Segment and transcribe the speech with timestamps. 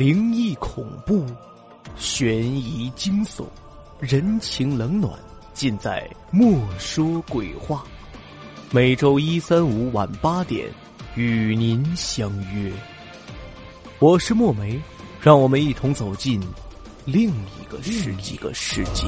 [0.00, 1.26] 灵异恐怖、
[1.94, 3.44] 悬疑惊悚、
[3.98, 5.12] 人情冷暖，
[5.52, 7.84] 尽在《莫说鬼话》。
[8.70, 10.70] 每周一、三、五晚八点，
[11.16, 12.72] 与您相约。
[13.98, 14.80] 我是墨梅，
[15.20, 16.40] 让我们一同走进
[17.04, 19.06] 另一个世纪个世界。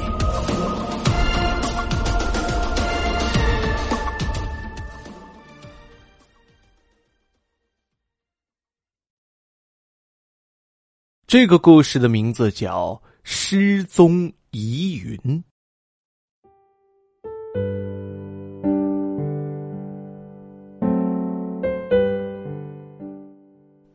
[11.33, 15.17] 这个故事的名字叫《失踪疑云》。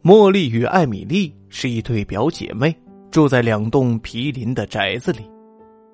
[0.01, 2.75] 茉莉与艾米丽是一对表姐妹，
[3.11, 5.19] 住在两栋毗邻的宅子里。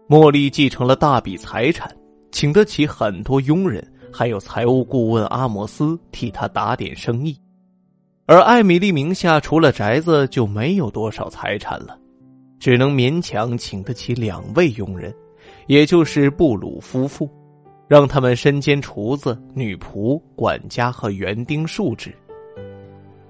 [0.08, 1.94] 茉莉继承了大笔财产，
[2.32, 7.38] 请得起很多佣人，还有财务顾问阿摩斯替她打点生意。
[8.26, 11.98] 而艾米丽名下除了宅子就没有多少财产了，
[12.58, 15.14] 只能勉强请得起两位佣人，
[15.68, 17.30] 也就是布鲁夫妇，
[17.86, 22.16] 让他们身兼厨子、女仆、管家和园丁数职。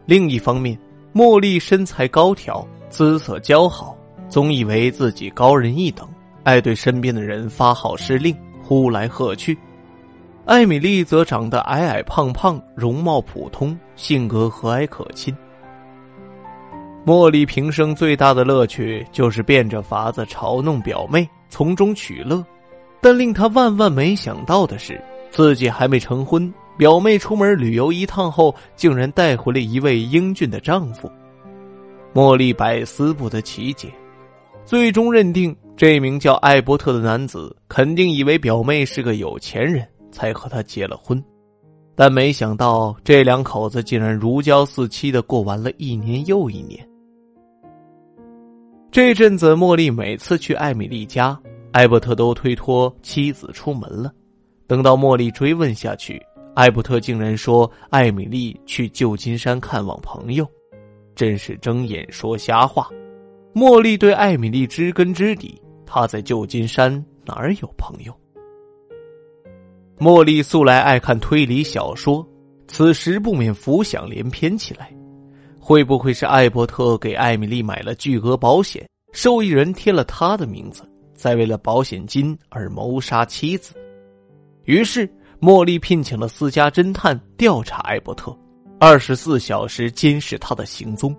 [0.06, 0.78] 另一方面，
[1.12, 3.98] 茉莉身材高挑，姿色姣好，
[4.30, 6.08] 总以为自己高人一等，
[6.44, 9.58] 爱对身边的人发号施令，呼来喝去。
[10.46, 15.34] 艾米丽则长得矮矮胖胖，容貌普通，性格和蔼可亲。
[17.06, 22.46] 茉莉平生最大的乐趣就是变着法子嘲弄表妹，从中取乐。
[23.00, 31.10] 但令她万万没想到的是，自己还没成婚，表妹出门旅游一趟后，竟然带回了一位英俊的丈夫。
[32.14, 33.90] 茉莉百思不得其解，
[34.66, 39.88] 最终认定这名叫艾伯特的男子肯定以为表妹是个有钱人。
[40.14, 41.22] 才和他结了婚，
[41.94, 46.88] 但没想到这两口子竟然如胶似漆的过完了一年又一年。
[48.90, 51.38] 这阵子，茉莉每次去艾米丽家，
[51.72, 54.14] 艾伯特都推脱妻子出门了。
[54.68, 56.22] 等到茉莉追问下去，
[56.54, 60.48] 艾伯特竟然说艾米丽去旧金山看望朋友，
[61.16, 62.88] 真是睁眼说瞎话。
[63.54, 68.14] 茉莉对艾米丽知根知底，她在旧金山哪儿有朋友？
[70.00, 72.28] 茉莉素来爱看推理小说，
[72.68, 74.92] 此时不免浮想联翩起来。
[75.60, 80.84] 会不会是艾伯特给艾米丽买了巨额保险，受益人贴了他的名字，
[81.16, 83.74] 再为了保险金而谋杀妻子？
[84.66, 85.10] 于是，
[85.40, 88.38] 茉莉聘请了私家侦探调查艾伯特，
[88.78, 91.16] 二十四小时监视他的行踪。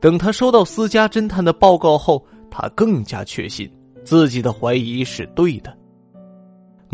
[0.00, 3.70] 等他收到私家侦探的报告后，他更加确信
[4.02, 5.76] 自己的怀疑是对的。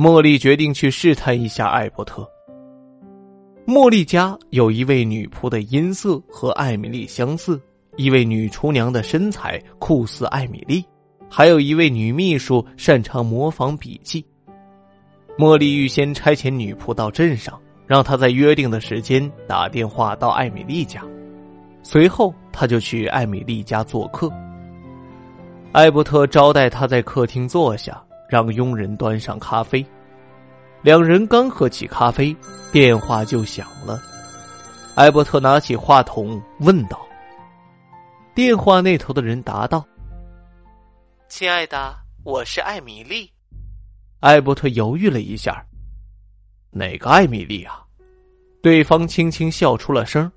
[0.00, 2.26] 茉莉决定去试探一下艾伯特。
[3.66, 7.60] 茉莉家有一位女仆的音色和艾米丽相似，
[7.96, 10.82] 一位女厨娘的身材酷似艾米丽，
[11.28, 14.24] 还有一位女秘书擅长模仿笔记。
[15.36, 21.02] 茉莉预先差遣女仆到镇上，让她在约定的时间打电话到艾米丽家，
[21.82, 24.32] 随后她就去艾米丽家做客。
[25.72, 28.02] 艾伯特招待她在客厅坐下。
[28.30, 29.84] 让佣人端上咖啡，
[30.82, 32.34] 两人刚喝起咖啡，
[32.70, 34.00] 电话就响了。
[34.94, 37.04] 艾伯特拿起话筒问道
[38.32, 39.84] ：“电话那头的人答道
[41.28, 41.92] ：‘亲爱的，
[42.22, 43.28] 我是艾米丽。’
[44.20, 45.66] 艾伯特犹豫了一下
[46.70, 47.82] ：‘哪个艾米丽啊？’
[48.62, 50.30] 对方轻轻笑出了声：‘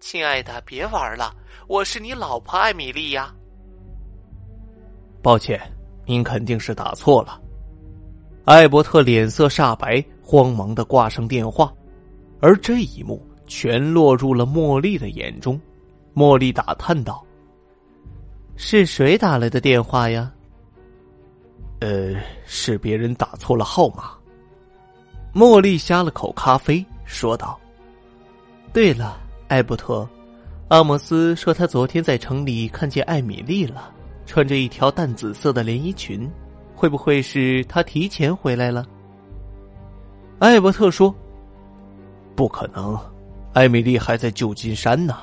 [0.00, 1.32] 亲爱的，别玩了，
[1.68, 3.32] 我是你老婆艾米丽呀。’
[5.22, 5.60] 抱歉。”
[6.06, 7.40] 您肯定是打错了，
[8.44, 11.72] 艾伯特脸色煞白，慌忙的挂上电话，
[12.40, 15.60] 而这一幕全落入了茉莉的眼中。
[16.14, 17.22] 茉莉打探道
[18.56, 20.32] ：“是谁打来的电话呀
[21.80, 22.14] ？”“呃，
[22.46, 24.12] 是别人打错了号码。”
[25.34, 27.58] 茉莉呷了口咖啡，说道
[28.72, 29.18] ：“对了，
[29.48, 30.08] 艾伯特，
[30.68, 33.92] 阿莫斯说他昨天在城里看见艾米丽了。”
[34.26, 36.30] 穿着一条淡紫色的连衣裙，
[36.74, 38.84] 会不会是他提前回来了？
[40.40, 41.14] 艾伯特说
[42.36, 42.98] ：“不可能，
[43.54, 45.16] 艾米丽还在旧金山呢。”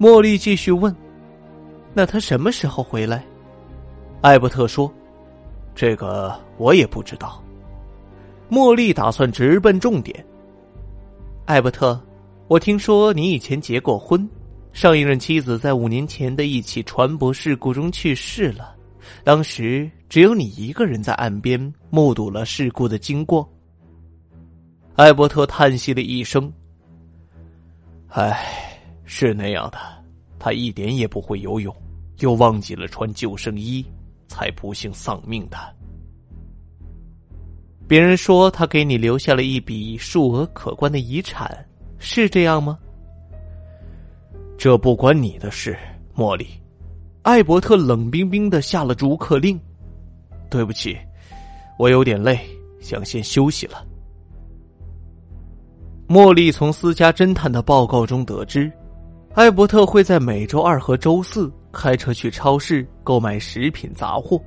[0.00, 0.92] 茉莉继续问
[1.94, 3.22] ：“那他什么时候回来？”
[4.22, 4.90] 艾伯特说
[5.76, 7.40] ：“这个我也不知道。”
[8.50, 10.24] 茉莉打算直奔重点
[11.46, 12.00] ：“艾伯特，
[12.48, 14.28] 我听说你以前结过婚。”
[14.72, 18.74] 上一任妻子在五年前的一起船舶事故中去世了，
[19.24, 23.48] 当时只有你一个人在岸边目睹了事故的经过。
[24.96, 26.52] 艾伯特叹息了一声
[28.08, 29.78] ：“唉，是那样的，
[30.38, 31.74] 他一点也不会游泳，
[32.18, 33.84] 又忘记了穿救生衣，
[34.28, 35.58] 才不幸丧命的。
[37.88, 41.66] 别人说他给你留下了一笔数额可观的遗产，
[41.98, 42.78] 是这样吗？
[44.60, 45.74] 这不关你的事，
[46.14, 46.46] 茉莉。
[47.22, 49.58] 艾伯特冷冰冰的下了逐客令。
[50.50, 50.98] 对不起，
[51.78, 52.38] 我有点累，
[52.78, 53.82] 想先休息了。
[56.06, 58.70] 茉莉从私家侦探的报告中得知，
[59.32, 64.38] 艾伯特会在每周二和周四开车去超市购买食品杂货。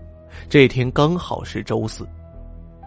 [0.48, 2.08] 这天刚好是周四，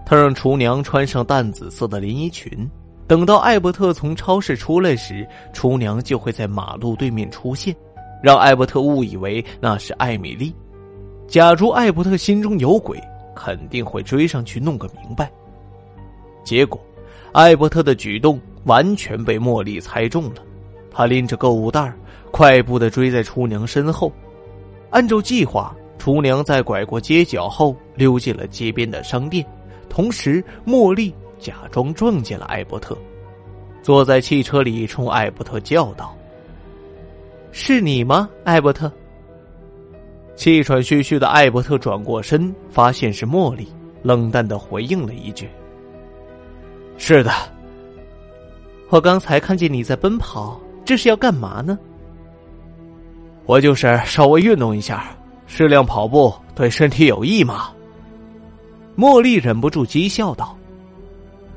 [0.04, 2.70] 他让厨娘穿上淡紫色的连衣裙。
[3.06, 7.74] 等到艾伯特从超市出来时，厨娘就会在马路对面出现，
[8.22, 10.54] 让艾伯特误以为那是艾米丽。
[11.28, 13.00] 假如艾伯特心中有鬼，
[13.34, 15.30] 肯定会追上去弄个明白。
[16.44, 16.80] 结果，
[17.32, 20.42] 艾伯特的举动完全被茉莉猜中了。
[20.90, 21.92] 他拎着购物袋，
[22.30, 24.10] 快步的追在厨娘身后。
[24.90, 29.44] 按照计划，厨娘在拐过街角后溜进了街边的商店，
[29.88, 32.96] 同时茉莉假装撞见了艾伯特，
[33.82, 36.16] 坐在汽车里冲艾伯特叫道
[37.52, 38.90] ：“是你吗，艾伯特？”
[40.36, 43.66] 气喘吁吁的艾伯特转过身，发现是茉莉，
[44.02, 45.48] 冷淡的回应了一句
[46.98, 47.30] ：“是的。”
[48.90, 51.78] 我刚才看见你在奔跑，这是要干嘛呢？
[53.44, 55.16] 我就是稍微运动一下，
[55.46, 57.70] 适量跑步对身体有益嘛。
[58.96, 60.56] 茉莉忍不住讥笑道：“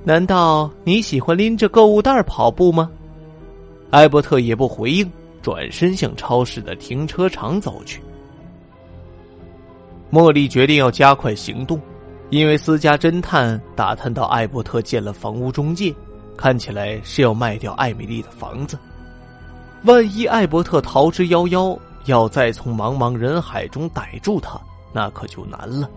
[0.04, 2.90] 难道你喜欢拎着购物袋跑步吗？”
[3.92, 5.12] 艾伯特也不回应，
[5.42, 8.02] 转身向超市的停车场走去。
[10.12, 11.80] 茉莉决定要加快行动，
[12.30, 15.94] 因为私家侦探打探到艾伯特见了房屋中介，
[16.38, 18.78] 看起来是要卖掉艾米丽的房子。
[19.84, 24.60] 万一艾伯特逃之夭夭，要再从茫茫人海中逮住他，
[24.94, 25.90] 那可就难了。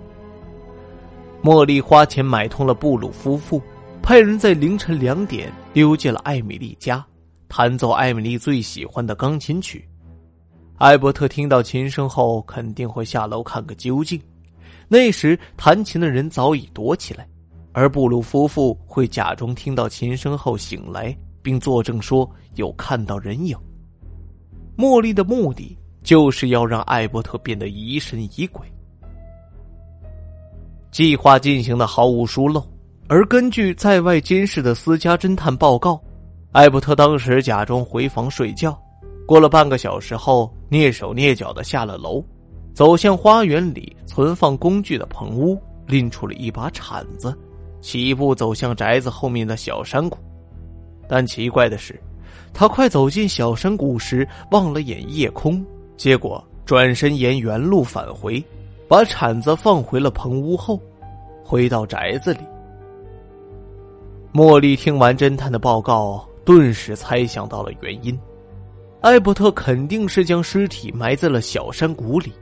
[1.42, 3.60] 茉莉花钱买通了布鲁夫妇，
[4.02, 7.02] 派人在凌晨两点溜进了艾米丽家，
[7.48, 9.88] 弹奏艾米丽最喜欢的钢琴曲。
[10.76, 14.20] 艾伯特听到琴声后，肯定会下楼看个究竟。
[14.88, 17.26] 那时弹琴的人早已躲起来，
[17.70, 23.56] 而布鲁夫妇会假装听到琴声后醒来，并作证说有看到人影。
[24.76, 28.66] 茉莉的目的就是要让艾伯特变得疑神疑鬼。
[30.90, 32.66] 计划进行的毫无疏漏，
[33.12, 36.00] 而根据在外监视的私家侦探报告，
[36.52, 38.74] 艾伯特当时假装回房睡觉。
[39.26, 42.24] 过了半个小时后，蹑手蹑脚的下了楼，
[42.72, 47.38] 走向花园里存放工具的棚屋，拎出了一把铲子，
[47.82, 50.16] 起步走向宅子后面的小山谷。
[51.06, 52.00] 但奇怪的是，
[52.54, 55.62] 他快走进小山谷时，望了眼夜空，
[55.98, 58.42] 结果转身沿原路返回，
[58.88, 60.80] 把铲子放回了棚屋后，
[61.44, 62.40] 回到宅子里。
[64.32, 68.18] 茉莉听完侦探的报告，顿时猜想到了原因。
[69.02, 72.32] 艾伯特肯定是将尸体埋在了小山谷里。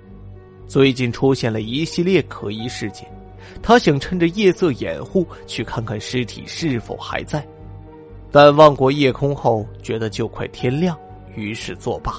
[0.69, 3.05] 最近出现了一系列可疑事件，
[3.61, 7.45] 他想趁着夜色掩护去看看尸体是否还在。
[8.31, 10.97] 但望过夜空后，觉得就快天亮，
[11.35, 12.15] 于是作罢。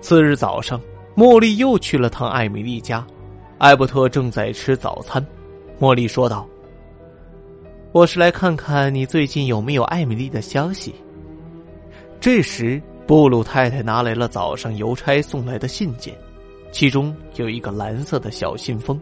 [0.00, 0.80] 次日早上，
[1.16, 3.04] 茉莉又去了趟艾米丽家，
[3.58, 5.26] 艾伯特正在吃早餐。
[5.80, 6.46] 茉莉说道
[7.90, 10.94] ：“我是来看看你最近有没有艾米丽的消息。”
[12.20, 16.14] 这时，布鲁太太拿来了早上邮差送来的信件，
[16.70, 19.00] 其中有一个蓝色的小信封。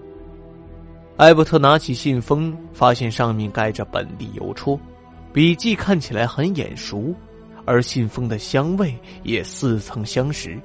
[1.17, 4.79] 艾伯特拿起信封，发现上面盖着本地邮戳，
[5.33, 7.13] 笔迹看起来很眼熟，
[7.65, 10.57] 而信封的香味也似曾相识。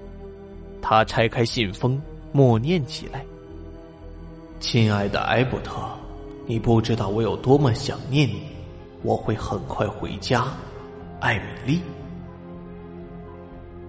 [0.81, 1.99] 他拆开信封，
[2.31, 3.25] 默念起来
[4.59, 5.81] ：“亲爱的艾伯特，
[6.51, 8.41] 你不知道我有多么想念你，
[9.03, 10.47] 我会很快回家，
[11.21, 11.81] 艾米丽。”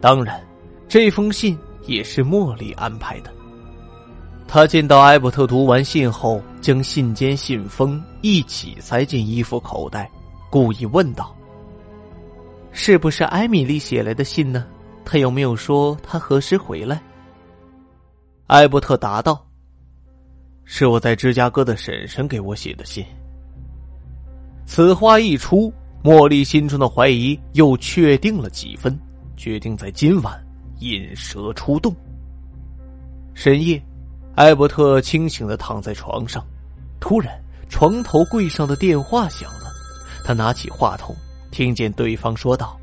[0.01, 0.41] 当然，
[0.87, 3.33] 这封信也是茉莉安排的。
[4.47, 10.09] 他见到艾伯特读完信后，将信笺、信封一起塞进衣服口袋，
[10.49, 11.35] 故意问道
[12.71, 14.65] ：“是不是艾米丽写来的信呢？
[15.05, 17.03] 他有没有说他何时回来？”
[18.47, 19.45] 艾伯特答道
[20.75, 23.05] ：“是我在芝加哥的婶婶给我写的信。”
[24.65, 25.71] 此话一出，
[26.03, 28.99] 茉莉心中的怀疑又确定了几分。
[29.37, 30.43] 决定在今晚
[30.79, 31.95] 引蛇出洞。
[33.35, 33.83] 深夜，
[34.35, 36.43] 艾伯特清醒的躺在床上，
[37.01, 37.39] 突然
[37.69, 39.71] 床头柜上的电话响了。
[40.25, 41.15] 他拿起话筒，
[41.51, 42.81] 听见对方说道：“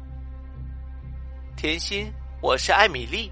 [1.58, 2.06] 甜心，
[2.40, 3.32] 我是艾米丽。”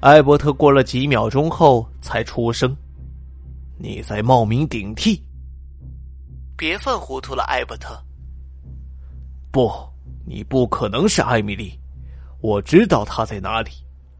[0.00, 2.76] 艾伯特过了几秒钟后才出声
[3.84, 5.22] ：“你在冒名顶替。”
[6.56, 8.02] 别犯糊涂了，艾伯特。
[9.52, 9.70] 不，
[10.24, 11.78] 你不可能是艾米丽。
[12.40, 13.70] 我知道她在哪里，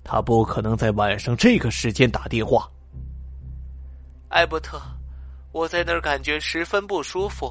[0.03, 2.71] 她不可能在晚上这个时间打电话。
[4.29, 4.79] 艾伯特，
[5.53, 7.51] 我在那儿感觉十分不舒服，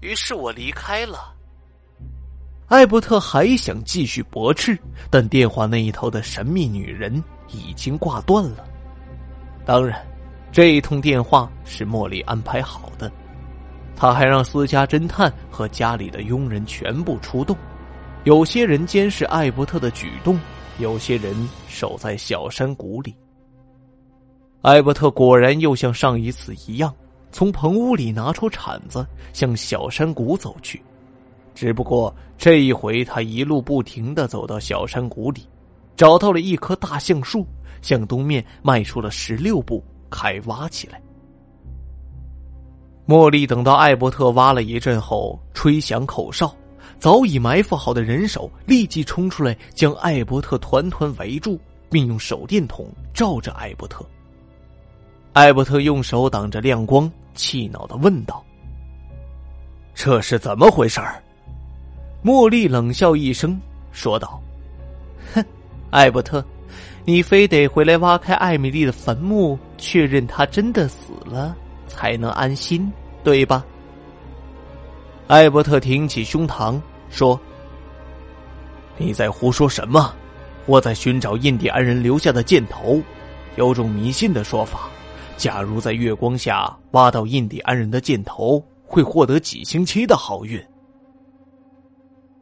[0.00, 1.32] 于是我离开了。
[2.68, 4.78] 艾伯特还想继续驳斥，
[5.10, 8.64] 但电话那一头的神秘女人已经挂断了。
[9.64, 10.04] 当然，
[10.52, 13.10] 这一通电话是茉莉安排好的。
[13.96, 17.56] 他还让私家侦探和家里的佣人全部出动，
[18.24, 20.38] 有些人监视艾伯特的举动，
[20.78, 21.34] 有些人
[21.68, 23.14] 守在小山谷里。
[24.60, 26.94] 艾伯特果然又像上一次一样，
[27.30, 30.82] 从棚屋里拿出铲子，向小山谷走去。
[31.54, 35.46] 只不过这一回，他一路不停的走到小山谷里，
[35.96, 37.46] 找到了一棵大橡树，
[37.80, 39.82] 向东面迈出了十六步，
[40.12, 41.00] 开挖起来。
[43.08, 46.54] 茉莉等到艾伯特挖了一阵后，吹响口哨，
[47.00, 51.58] 早已埋伏好的人手立即冲出来，将艾伯特团团围住，
[51.90, 54.04] 并用手电筒照着艾伯特。
[55.32, 58.44] 艾伯特用手挡着亮光，气恼的问道
[59.94, 61.00] ：“这是怎么回事？”
[62.22, 64.40] 茉莉冷笑一声，说道
[65.34, 65.44] ：“哼，
[65.90, 66.44] 艾伯特，
[67.04, 71.56] 你非得回来挖开艾米丽的坟墓，确认她真的死了。”
[71.88, 72.90] 才能安心，
[73.22, 73.62] 对吧？
[75.26, 76.80] 艾伯特挺起胸膛
[77.10, 77.38] 说
[78.96, 80.14] ：“你在胡说什么？
[80.64, 82.98] 我在寻找印第安人留下的箭头。
[83.56, 84.88] 有种迷信的说法，
[85.36, 90.58] 假如在月光下挖到印第安人的箭头，会获得几星期的好运。”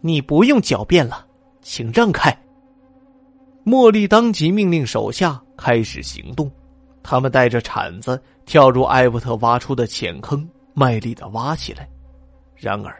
[0.00, 1.26] 你不用狡辩了，
[1.60, 2.30] 请让开。
[3.64, 6.50] 茉莉当即命令手下开始行动。
[7.02, 11.88] 他们带着铲子跳入艾伯特挖出的浅坑，卖力的挖起来。
[12.54, 12.94] 然而，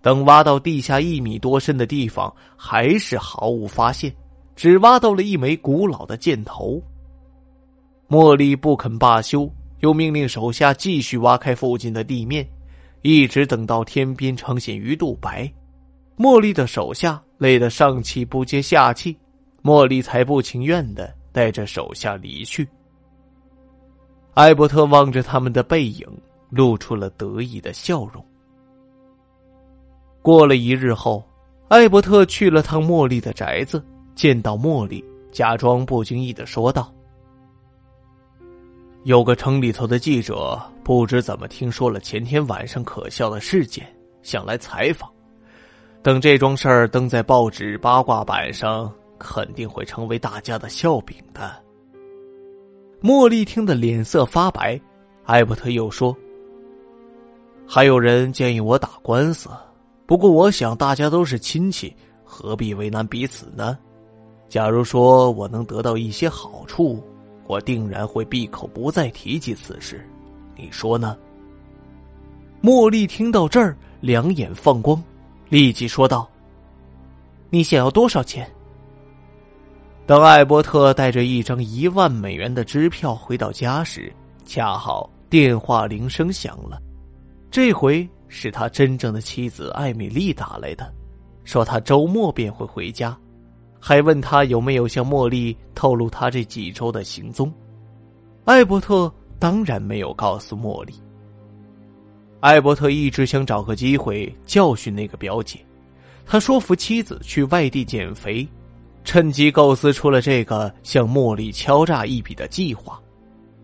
[0.00, 4.10] 等挖到地下一米多深的地方，还是毫无发现，
[4.56, 6.82] 只挖到了一枚古老的箭头。
[8.08, 9.50] 茉莉不肯罢休，
[9.80, 12.46] 又命令手下继续挖开附近的地面，
[13.02, 15.50] 一直等到天边呈现鱼肚白，
[16.16, 19.16] 茉莉的手下累得上气不接下气，
[19.62, 22.68] 茉莉才不情愿的带着手下离去。
[24.34, 26.06] 艾伯特望着他们的背影，
[26.50, 28.24] 露出了得意的笑容。
[30.22, 31.22] 过了一日后，
[31.68, 36.92] 艾伯特去了趟茉莉的宅子，见到茉莉，假装不经意的说道
[39.04, 43.86] ：“有个城里头的记者，不知怎么听说了前天晚上可笑的事件，
[44.22, 45.10] 想来采访。
[46.02, 48.92] 等这桩事儿登在报纸八卦版上，
[49.22, 51.54] 肯定会成为大家的笑柄的。”
[53.00, 54.80] 茉莉听得脸色发白，
[55.24, 56.16] 艾伯特又说
[57.66, 59.48] ：“还有人建议我打官司，
[60.06, 63.78] 不过我想大家都是亲戚，何必为难彼此呢？
[64.48, 67.02] 假如说我能得到一些好处，
[67.46, 70.06] 我定然会闭口不再提及此事。
[70.56, 71.16] 你说呢？”
[72.62, 75.02] 茉莉听到这儿，两眼放光，
[75.48, 76.30] 立即说道
[77.50, 78.48] ：“你想要多少钱？”
[80.04, 84.12] 当艾伯特带着一张一万美元的支票回到家时，
[84.44, 86.80] 恰好电话铃声响了。
[87.52, 90.92] 这回是他真正的妻子艾米丽打来的，
[91.44, 93.16] 说他周末便会回家，
[93.78, 97.52] 还问他有没有向茉莉透露他这几周的行踪。
[98.44, 100.94] 艾伯特当然没有告诉茉莉。
[102.40, 105.64] 艾伯特一直想找个机会教训那个表姐，
[106.26, 108.46] 他说服妻子去外地减肥。
[109.04, 113.00] 趁机构思出了这个向茉莉敲诈一笔的计划。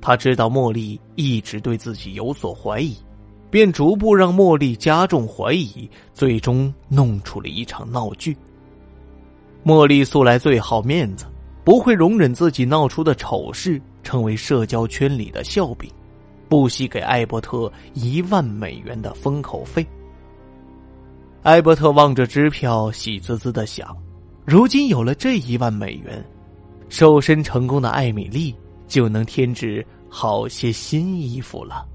[0.00, 2.96] 他知道茉莉一直对自己有所怀疑，
[3.50, 8.36] 便逐步让茉莉加重怀疑，最终弄出了一场闹剧。
[9.64, 11.26] 茉莉素来最好面子，
[11.64, 15.90] 不会容忍自己闹出的丑事成为社交圈里的笑柄，
[16.48, 19.84] 不惜给艾伯特一万美元的封口费。
[21.42, 23.96] 艾伯特望着支票，喜滋滋的想。
[24.50, 26.24] 如今有了这一万美元，
[26.88, 31.86] 瘦身成功的艾米丽就能添置好些新衣服了。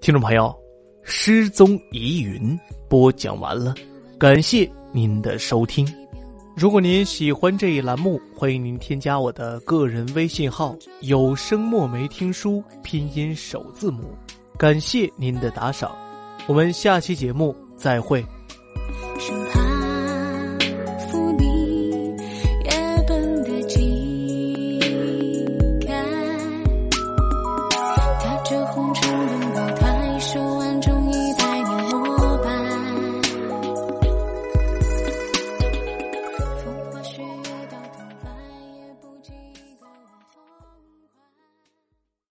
[0.00, 0.63] 听众朋友。
[1.26, 2.54] 失踪疑云
[2.86, 3.74] 播讲完了。
[4.18, 5.90] 感谢您的收听。
[6.54, 14.14] 如果您喜欢这一栏目，欢迎您添加我的个人微信号“有声墨梅听书”拼音首字母。
[14.58, 15.96] 感谢您的打赏，
[16.46, 18.22] 我们下期节目再会。